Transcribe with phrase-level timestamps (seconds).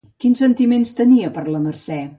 [0.23, 2.05] Quins sentiments tenia per la Mercè?